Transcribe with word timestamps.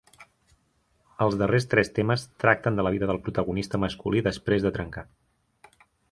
Els 1.25 1.35
darrers 1.41 1.67
tres 1.73 1.91
temes 1.99 2.23
tracten 2.43 2.79
de 2.79 2.85
la 2.87 2.91
vida 2.95 3.09
del 3.11 3.21
protagonista 3.27 3.81
masculí 3.83 4.23
després 4.29 4.65
de 4.65 4.71
trencar. 4.79 5.05